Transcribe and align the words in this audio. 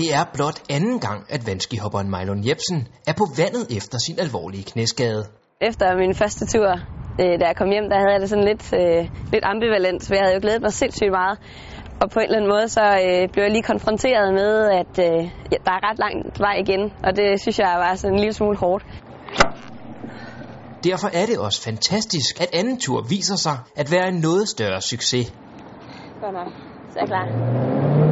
Det 0.00 0.14
er 0.14 0.24
blot 0.34 0.58
anden 0.70 0.98
gang, 1.00 1.20
at 1.28 1.46
vandskihopperen 1.46 2.10
Mejlon 2.10 2.48
Jebsen 2.48 2.88
er 3.06 3.12
på 3.12 3.26
vandet 3.40 3.76
efter 3.76 3.98
sin 4.06 4.16
alvorlige 4.18 4.64
knæskade. 4.64 5.24
Efter 5.60 5.96
min 5.96 6.14
første 6.14 6.46
tur, 6.46 6.70
øh, 7.20 7.40
da 7.40 7.44
jeg 7.50 7.56
kom 7.56 7.70
hjem, 7.70 7.88
der 7.90 7.96
havde 7.98 8.12
jeg 8.12 8.20
det 8.20 8.28
sådan 8.28 8.44
lidt, 8.44 8.72
øh, 8.80 9.02
lidt 9.32 9.44
ambivalent, 9.44 10.06
for 10.06 10.14
jeg 10.14 10.22
havde 10.24 10.34
jo 10.34 10.40
glædet 10.42 10.62
mig 10.62 10.72
sindssygt 10.72 11.10
meget. 11.10 11.38
Og 12.00 12.10
på 12.10 12.18
en 12.18 12.24
eller 12.24 12.36
anden 12.36 12.50
måde, 12.54 12.68
så 12.68 12.84
øh, 13.04 13.28
blev 13.32 13.42
jeg 13.44 13.52
lige 13.52 13.62
konfronteret 13.72 14.34
med, 14.34 14.52
at 14.80 14.94
øh, 15.06 15.20
ja, 15.52 15.56
der 15.66 15.72
er 15.78 15.82
ret 15.88 15.98
langt 15.98 16.40
vej 16.40 16.56
igen, 16.64 16.82
og 17.06 17.16
det 17.16 17.40
synes 17.40 17.58
jeg 17.58 17.74
var 17.84 17.94
sådan 17.94 18.14
en 18.14 18.20
lille 18.20 18.32
smule 18.32 18.56
hårdt. 18.56 18.84
Derfor 20.84 21.08
er 21.20 21.26
det 21.26 21.38
også 21.38 21.62
fantastisk, 21.62 22.40
at 22.40 22.48
anden 22.52 22.80
tur 22.80 23.06
viser 23.08 23.36
sig 23.36 23.56
at 23.76 23.92
være 23.92 24.08
en 24.08 24.20
noget 24.20 24.48
større 24.48 24.80
succes. 24.80 25.32
Godt 26.20 26.34
nok. 26.34 26.48
Så 26.92 26.98
er 26.98 27.02
jeg 27.02 27.08
klar. 27.08 28.07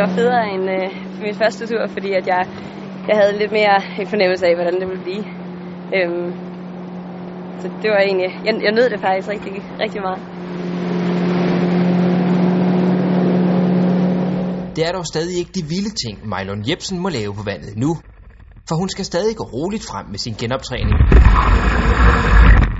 Det 0.00 0.08
var 0.08 0.14
federe 0.22 0.44
end 0.54 0.64
øh, 0.76 0.88
min 1.22 1.34
første 1.34 1.66
tur, 1.66 1.86
fordi 1.86 2.10
at 2.12 2.26
jeg, 2.26 2.42
jeg 3.08 3.16
havde 3.20 3.38
lidt 3.38 3.52
mere 3.52 3.76
en 4.00 4.06
fornemmelse 4.06 4.46
af, 4.46 4.54
hvordan 4.54 4.74
det 4.80 4.88
ville 4.88 5.02
blive. 5.08 5.24
Øhm, 5.96 6.30
så 7.60 7.66
det 7.82 7.90
var 7.90 8.00
egentlig... 8.08 8.30
Jeg, 8.46 8.54
jeg 8.66 8.72
nød 8.72 8.90
det 8.90 9.00
faktisk 9.00 9.28
rigtig, 9.34 9.52
rigtig 9.84 10.00
meget. 10.06 10.20
Det 14.76 14.82
er 14.88 14.92
dog 14.92 15.06
stadig 15.06 15.38
ikke 15.38 15.52
de 15.58 15.64
vilde 15.74 15.92
ting, 16.04 16.28
Mejlon 16.28 16.68
Jebsen 16.70 16.98
må 16.98 17.08
lave 17.08 17.32
på 17.34 17.44
vandet 17.50 17.76
nu. 17.84 17.90
For 18.68 18.74
hun 18.80 18.88
skal 18.88 19.04
stadig 19.04 19.36
gå 19.36 19.44
roligt 19.44 19.84
frem 19.90 20.06
med 20.06 20.18
sin 20.18 20.34
genoptræning. 20.40 20.96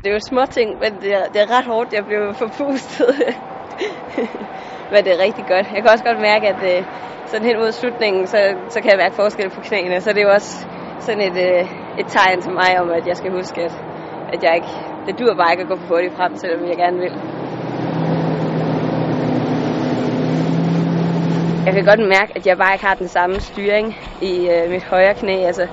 Det 0.01 0.09
er 0.11 0.15
jo 0.19 0.25
små 0.33 0.43
ting, 0.59 0.69
men 0.83 0.93
det 1.03 1.11
er, 1.19 1.25
det 1.33 1.39
er 1.45 1.49
ret 1.57 1.67
hårdt. 1.73 1.93
Jeg 1.93 2.05
blev 2.05 2.23
forpustet. 2.35 3.11
men 4.93 5.05
det 5.05 5.13
er 5.13 5.25
rigtig 5.27 5.45
godt. 5.53 5.67
Jeg 5.75 5.83
kan 5.83 5.91
også 5.95 6.05
godt 6.05 6.21
mærke, 6.21 6.47
at 6.49 6.61
øh, 6.71 6.85
sådan 7.27 7.47
hen 7.47 7.59
mod 7.59 7.73
slutningen, 7.73 8.27
så, 8.27 8.39
så 8.69 8.81
kan 8.81 8.91
jeg 8.91 8.99
mærke 8.99 9.15
forskel 9.15 9.51
på 9.51 9.61
knæene. 9.61 10.01
Så 10.01 10.11
det 10.13 10.19
er 10.19 10.27
jo 10.29 10.33
også 10.33 10.67
sådan 10.99 11.21
et, 11.21 11.37
øh, 11.47 11.65
et 12.01 12.07
tegn 12.07 12.41
til 12.43 12.53
mig 12.53 12.81
om, 12.81 12.91
at 12.91 13.07
jeg 13.07 13.17
skal 13.17 13.31
huske, 13.33 13.61
at, 13.63 13.75
at 14.33 14.43
jeg 14.43 14.55
ikke, 14.55 14.73
det 15.07 15.19
dur 15.19 15.35
bare 15.35 15.53
ikke 15.53 15.63
at 15.63 15.69
gå 15.69 15.77
for 15.77 15.95
hurtigt 15.95 16.17
frem, 16.17 16.37
selvom 16.37 16.69
jeg 16.69 16.77
gerne 16.77 16.99
vil. 16.99 17.13
Jeg 21.67 21.75
kan 21.75 21.85
godt 21.85 22.09
mærke, 22.09 22.33
at 22.37 22.47
jeg 22.47 22.57
bare 22.59 22.75
ikke 22.75 22.87
har 22.87 22.95
den 22.95 23.09
samme 23.09 23.41
styring 23.41 23.97
i 24.23 24.49
øh, 24.49 24.71
mit 24.71 24.85
højre 24.85 25.15
knæ. 25.15 25.47
Altså, 25.47 25.67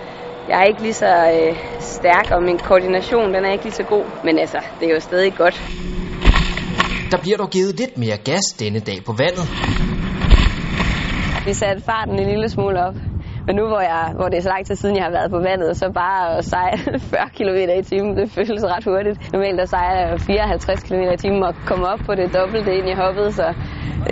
jeg 0.49 0.59
er 0.61 0.63
ikke 0.63 0.81
lige 0.81 0.93
så 0.93 1.07
øh, 1.07 1.55
stærk, 1.79 2.31
og 2.31 2.43
min 2.43 2.57
koordination 2.57 3.33
den 3.33 3.45
er 3.45 3.51
ikke 3.51 3.63
lige 3.63 3.73
så 3.73 3.83
god. 3.83 4.05
Men 4.23 4.39
altså, 4.39 4.59
det 4.79 4.89
er 4.89 4.93
jo 4.93 4.99
stadig 4.99 5.33
godt. 5.37 5.61
Der 7.11 7.17
bliver 7.17 7.37
dog 7.37 7.49
givet 7.49 7.79
lidt 7.79 7.97
mere 7.97 8.17
gas 8.17 8.45
denne 8.59 8.79
dag 8.79 8.99
på 9.05 9.13
vandet. 9.23 9.45
Vi 11.47 11.53
satte 11.53 11.81
farten 11.83 12.19
en 12.19 12.27
lille 12.33 12.49
smule 12.49 12.79
op. 12.87 12.95
Men 13.47 13.55
nu 13.55 13.63
hvor, 13.67 13.83
jeg, 13.91 14.03
hvor 14.17 14.27
det 14.29 14.37
er 14.37 14.41
så 14.41 14.49
lang 14.49 14.65
tid 14.65 14.75
siden, 14.75 14.95
jeg 14.95 15.03
har 15.03 15.11
været 15.11 15.31
på 15.31 15.39
vandet, 15.49 15.77
så 15.77 15.85
bare 16.03 16.37
at 16.37 16.45
sejle 16.45 16.99
40 17.13 17.29
km 17.37 17.59
i 17.79 17.83
timen, 17.83 18.17
det 18.17 18.31
føles 18.31 18.63
ret 18.73 18.85
hurtigt. 18.89 19.17
Normalt 19.33 19.57
der 19.59 19.65
sejler 19.65 20.01
jeg 20.09 20.21
54 20.21 20.83
km 20.83 21.01
i 21.13 21.17
timen 21.17 21.43
og 21.43 21.53
komme 21.65 21.85
op 21.91 21.99
på 22.07 22.15
det 22.15 22.33
dobbelte 22.37 22.71
ind 22.77 22.87
i 22.93 22.95
hoppet, 23.03 23.27
så 23.39 23.47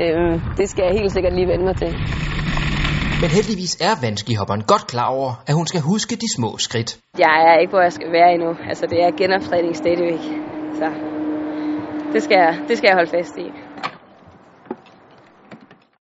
øh, 0.01 0.41
det 0.57 0.69
skal 0.69 0.83
jeg 0.88 0.93
helt 0.99 1.11
sikkert 1.11 1.33
lige 1.33 1.47
vende 1.47 1.66
mig 1.66 1.77
til. 1.83 1.91
Men 3.21 3.29
heldigvis 3.38 3.73
er 3.88 3.93
vandskihopperen 4.05 4.63
godt 4.71 4.85
klar 4.88 5.09
over, 5.17 5.29
at 5.47 5.53
hun 5.59 5.67
skal 5.71 5.81
huske 5.81 6.16
de 6.16 6.29
små 6.38 6.57
skridt. 6.57 6.89
Jeg 7.17 7.35
er 7.49 7.55
ikke, 7.61 7.71
hvor 7.73 7.81
jeg 7.88 7.93
skal 7.93 8.11
være 8.17 8.29
endnu. 8.35 8.51
Altså, 8.69 8.85
det 8.91 8.99
er 9.05 9.09
genoptræning 9.21 9.75
stadigvæk. 9.75 10.23
Så 10.79 10.88
det 12.14 12.23
skal, 12.23 12.36
jeg, 12.36 12.59
det 12.67 12.78
skal 12.78 12.88
jeg 12.88 12.95
holde 12.95 13.09
fast 13.09 13.38
i. 13.38 13.52